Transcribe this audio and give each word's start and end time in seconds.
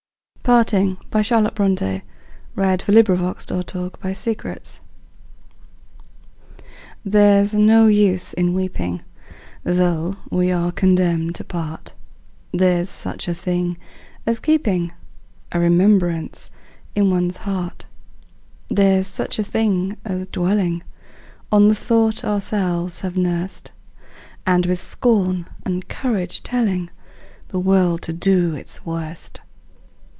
ometimes 0.43 0.73
in 0.73 0.97
thy 1.11 1.21
heart 1.23 1.57
should 1.57 1.75
beat 1.77 2.03
One 2.55 3.05
pulse, 3.05 3.43
still 3.43 3.63
true 3.63 3.75
to 3.89 4.05
me. 4.05 4.33
PARTING. 4.33 4.81
There's 7.05 7.53
no 7.53 7.87
use 7.87 8.33
in 8.33 8.53
weeping, 8.53 9.01
Though 9.63 10.17
we 10.29 10.51
are 10.51 10.73
condemned 10.73 11.35
to 11.35 11.45
part: 11.45 11.93
There's 12.51 12.89
such 12.89 13.29
a 13.29 13.33
thing 13.33 13.77
as 14.25 14.41
keeping 14.41 14.91
A 15.53 15.59
remembrance 15.61 16.51
in 16.95 17.09
one's 17.09 17.37
heart: 17.37 17.85
There's 18.67 19.07
such 19.07 19.39
a 19.39 19.43
thing 19.45 19.95
as 20.03 20.27
dwelling 20.27 20.83
On 21.49 21.69
the 21.69 21.75
thought 21.75 22.25
ourselves 22.25 22.99
have 23.01 23.15
nursed, 23.15 23.71
And 24.45 24.65
with 24.65 24.79
scorn 24.81 25.47
and 25.65 25.87
courage 25.87 26.43
telling 26.43 26.89
The 27.49 27.59
world 27.59 28.01
to 28.01 28.11
do 28.11 28.53
its 28.53 28.85
worst. 28.85 29.39